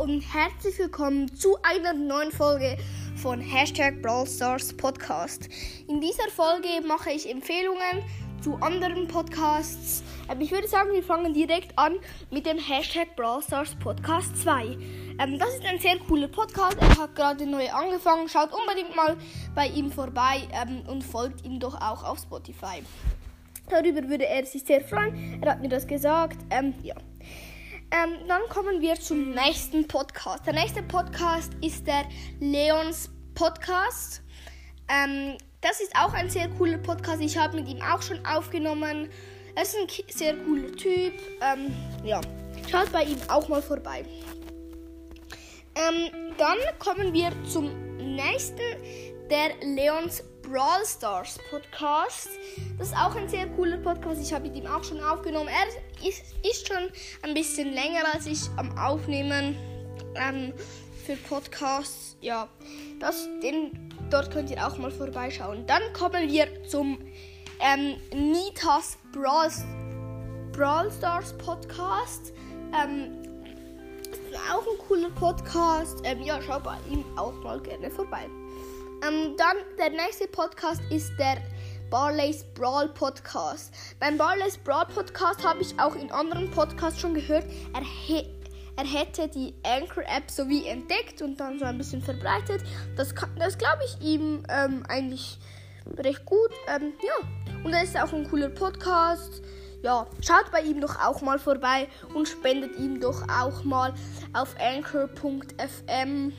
und 0.00 0.22
herzlich 0.22 0.78
willkommen 0.78 1.30
zu 1.36 1.58
einer 1.62 1.92
neuen 1.92 2.32
Folge 2.32 2.78
von 3.16 3.38
Hashtag 3.38 4.00
Brawl 4.00 4.26
Stars 4.26 4.74
Podcast. 4.74 5.46
In 5.88 6.00
dieser 6.00 6.30
Folge 6.30 6.68
mache 6.88 7.10
ich 7.10 7.30
Empfehlungen 7.30 8.02
zu 8.40 8.54
anderen 8.62 9.08
Podcasts. 9.08 10.02
Ähm, 10.30 10.40
ich 10.40 10.52
würde 10.52 10.68
sagen, 10.68 10.90
wir 10.92 11.02
fangen 11.02 11.34
direkt 11.34 11.78
an 11.78 11.96
mit 12.30 12.46
dem 12.46 12.56
Hashtag 12.56 13.14
Brawl 13.14 13.42
Stars 13.42 13.74
Podcast 13.74 14.34
2. 14.38 14.64
Ähm, 15.18 15.38
das 15.38 15.50
ist 15.56 15.66
ein 15.66 15.78
sehr 15.78 15.98
cooler 16.08 16.28
Podcast. 16.28 16.78
Er 16.80 16.96
hat 16.96 17.14
gerade 17.14 17.44
neu 17.44 17.70
angefangen. 17.70 18.26
Schaut 18.26 18.54
unbedingt 18.54 18.96
mal 18.96 19.18
bei 19.54 19.66
ihm 19.66 19.92
vorbei 19.92 20.48
ähm, 20.62 20.80
und 20.88 21.04
folgt 21.04 21.44
ihm 21.44 21.60
doch 21.60 21.74
auch 21.74 22.04
auf 22.04 22.20
Spotify. 22.20 22.82
Darüber 23.68 24.08
würde 24.08 24.26
er 24.26 24.46
sich 24.46 24.64
sehr 24.64 24.80
freuen. 24.80 25.42
Er 25.42 25.50
hat 25.50 25.60
mir 25.60 25.68
das 25.68 25.86
gesagt. 25.86 26.38
Ja. 26.82 26.94
Ähm, 27.92 28.28
dann 28.28 28.42
kommen 28.48 28.80
wir 28.80 28.94
zum 28.94 29.32
nächsten 29.32 29.86
Podcast. 29.88 30.46
Der 30.46 30.52
nächste 30.52 30.80
Podcast 30.80 31.52
ist 31.60 31.84
der 31.88 32.04
Leons 32.38 33.10
Podcast. 33.34 34.22
Ähm, 34.88 35.36
das 35.60 35.80
ist 35.80 35.92
auch 35.96 36.14
ein 36.14 36.30
sehr 36.30 36.48
cooler 36.50 36.78
Podcast. 36.78 37.20
Ich 37.20 37.36
habe 37.36 37.56
mit 37.56 37.68
ihm 37.68 37.82
auch 37.82 38.00
schon 38.00 38.24
aufgenommen. 38.24 39.08
Er 39.56 39.62
ist 39.62 39.76
ein 39.76 39.88
sehr 40.08 40.36
cooler 40.36 40.70
Typ. 40.76 41.14
Ähm, 41.40 41.74
ja, 42.04 42.20
schaut 42.70 42.92
bei 42.92 43.02
ihm 43.02 43.18
auch 43.26 43.48
mal 43.48 43.60
vorbei. 43.60 44.04
Ähm, 45.74 46.34
dann 46.38 46.58
kommen 46.78 47.12
wir 47.12 47.32
zum 47.44 47.96
nächsten, 47.96 48.60
der 49.30 49.50
Leons 49.62 50.24
Brawl 50.42 50.84
Stars 50.84 51.38
Podcast. 51.50 52.30
Das 52.78 52.88
ist 52.88 52.96
auch 52.96 53.14
ein 53.14 53.28
sehr 53.28 53.46
cooler 53.50 53.76
Podcast. 53.76 54.20
Ich 54.20 54.32
habe 54.32 54.48
ihm 54.48 54.66
auch 54.66 54.82
schon 54.82 55.00
aufgenommen. 55.00 55.48
Er 55.48 56.08
ist, 56.08 56.22
ist 56.44 56.66
schon 56.66 56.90
ein 57.22 57.34
bisschen 57.34 57.72
länger 57.72 58.12
als 58.12 58.26
ich 58.26 58.40
am 58.56 58.76
Aufnehmen 58.76 59.56
ähm, 60.16 60.52
für 61.06 61.14
Podcasts. 61.14 62.16
Ja, 62.20 62.48
das, 62.98 63.28
den, 63.40 63.94
dort 64.10 64.32
könnt 64.32 64.50
ihr 64.50 64.66
auch 64.66 64.76
mal 64.78 64.90
vorbeischauen. 64.90 65.64
Dann 65.66 65.82
kommen 65.92 66.28
wir 66.28 66.64
zum 66.64 66.98
ähm, 67.60 67.96
Nitas 68.12 68.98
Brawl, 69.12 69.48
Brawl 70.50 70.90
Stars 70.90 71.38
Podcast. 71.38 72.32
Ähm, 72.74 73.16
auch 74.50 74.66
ein 74.66 74.78
cooler 74.88 75.10
Podcast. 75.10 76.00
Ähm, 76.02 76.22
ja, 76.22 76.40
schau 76.44 76.58
bei 76.58 76.76
ihm 76.90 77.04
auch 77.16 77.34
mal 77.44 77.60
gerne 77.60 77.90
vorbei. 77.90 78.26
Ähm, 79.06 79.34
dann 79.36 79.56
der 79.78 79.90
nächste 79.90 80.26
Podcast 80.28 80.82
ist 80.90 81.10
der 81.18 81.38
Barley's 81.90 82.44
Brawl 82.54 82.88
Podcast. 82.88 83.72
Beim 83.98 84.18
Barley's 84.18 84.58
Brawl 84.58 84.86
Podcast 84.86 85.42
habe 85.42 85.62
ich 85.62 85.78
auch 85.80 85.96
in 85.96 86.10
anderen 86.12 86.50
Podcasts 86.50 87.00
schon 87.00 87.14
gehört, 87.14 87.44
er, 87.72 87.82
er 88.76 88.84
hätte 88.84 89.28
die 89.28 89.54
Anchor-App 89.64 90.30
sowie 90.30 90.66
entdeckt 90.66 91.22
und 91.22 91.40
dann 91.40 91.58
so 91.58 91.64
ein 91.64 91.78
bisschen 91.78 92.02
verbreitet. 92.02 92.62
Das, 92.96 93.14
das 93.38 93.56
glaube 93.56 93.82
ich 93.86 94.06
ihm 94.06 94.42
ähm, 94.50 94.84
eigentlich 94.86 95.38
recht 95.96 96.26
gut. 96.26 96.50
Ähm, 96.68 96.92
ja, 97.02 97.26
und 97.64 97.72
er 97.72 97.82
ist 97.82 97.96
auch 97.98 98.12
ein 98.12 98.28
cooler 98.28 98.50
Podcast. 98.50 99.42
Ja, 99.82 100.06
schaut 100.20 100.52
bei 100.52 100.60
ihm 100.60 100.82
doch 100.82 101.00
auch 101.02 101.22
mal 101.22 101.38
vorbei 101.38 101.88
und 102.12 102.28
spendet 102.28 102.78
ihm 102.78 103.00
doch 103.00 103.22
auch 103.30 103.64
mal 103.64 103.94
auf 104.34 104.54
anchor.fm. 104.60 106.34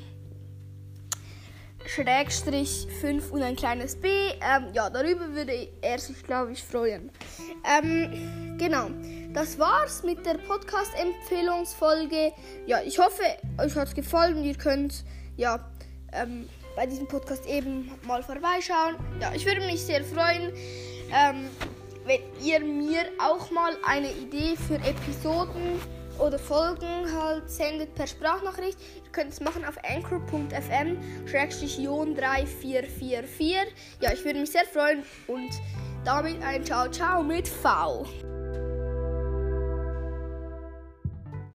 Schrägstrich 1.88 2.88
5 3.02 3.32
und 3.32 3.42
ein 3.42 3.56
kleines 3.56 3.96
B. 3.96 4.08
Ähm, 4.08 4.68
ja, 4.74 4.90
darüber 4.90 5.34
würde 5.34 5.70
er 5.82 6.00
sich, 6.00 6.24
glaube 6.24 6.54
ich, 6.54 6.64
freuen. 6.64 7.12
Ähm, 7.66 8.58
genau, 8.58 8.90
das 9.34 9.58
war's 9.60 10.04
mit 10.04 10.26
der 10.26 10.36
Podcast-Empfehlungsfolge. 10.36 12.34
Ja, 12.66 12.82
ich 12.82 13.00
hoffe, 13.00 13.24
euch 13.58 13.76
hat's 13.76 13.94
gefallen 13.94 14.44
ihr 14.44 14.56
könnt, 14.56 15.04
ja, 15.38 15.72
ähm, 16.14 16.48
bei 16.76 16.86
diesem 16.86 17.08
Podcast 17.08 17.46
eben 17.46 17.92
mal 18.08 18.24
vorbeischauen. 18.24 18.96
Ja, 19.20 19.34
ich 19.34 19.46
würde 19.46 19.62
mich 19.62 19.82
sehr 19.82 20.04
freuen, 20.04 20.54
ähm, 21.12 21.50
wenn 22.06 22.22
ihr 22.44 22.60
mir 22.60 23.04
auch 23.20 23.52
mal 23.52 23.74
eine 23.86 24.12
Idee 24.12 24.56
für 24.56 24.76
Episoden 24.76 25.80
oder 26.22 26.40
Folgen 26.40 27.12
halt 27.14 27.50
sendet 27.50 27.96
per 27.96 28.08
Sprachnachricht. 28.08 28.78
Ihr 29.04 29.12
könnt 29.12 29.32
es 29.32 29.42
machen 29.42 29.66
auf 29.66 29.76
anchor.fm 29.84 30.98
Jon 31.78 32.16
3444. 32.16 33.56
Ja, 34.00 34.14
ich 34.14 34.24
würde 34.24 34.40
mich 34.40 34.52
sehr 34.52 34.66
freuen 34.66 35.04
und 35.28 35.50
damit 36.06 36.42
ein 36.44 36.64
Ciao 36.64 36.90
Ciao 36.90 37.24
mit 37.24 37.48
V. 37.48 38.06